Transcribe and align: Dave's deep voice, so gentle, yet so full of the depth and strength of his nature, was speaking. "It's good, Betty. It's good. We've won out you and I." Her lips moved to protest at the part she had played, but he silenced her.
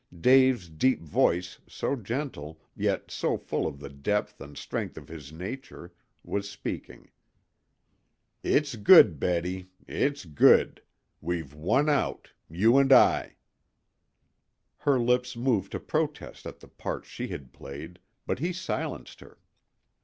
Dave's 0.19 0.67
deep 0.67 1.03
voice, 1.03 1.59
so 1.67 1.95
gentle, 1.95 2.59
yet 2.75 3.11
so 3.11 3.37
full 3.37 3.67
of 3.67 3.77
the 3.79 3.89
depth 3.89 4.41
and 4.41 4.57
strength 4.57 4.97
of 4.97 5.07
his 5.09 5.31
nature, 5.31 5.93
was 6.23 6.49
speaking. 6.49 7.11
"It's 8.41 8.75
good, 8.75 9.19
Betty. 9.19 9.69
It's 9.87 10.25
good. 10.25 10.81
We've 11.21 11.53
won 11.53 11.87
out 11.87 12.31
you 12.49 12.79
and 12.79 12.91
I." 12.91 13.35
Her 14.77 14.99
lips 14.99 15.35
moved 15.37 15.71
to 15.73 15.79
protest 15.79 16.47
at 16.47 16.61
the 16.61 16.67
part 16.67 17.05
she 17.05 17.27
had 17.27 17.53
played, 17.53 17.99
but 18.25 18.39
he 18.39 18.53
silenced 18.53 19.19
her. 19.19 19.37